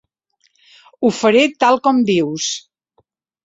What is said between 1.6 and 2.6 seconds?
tal com dius.